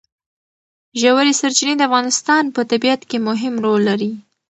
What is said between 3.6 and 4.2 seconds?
رول لري.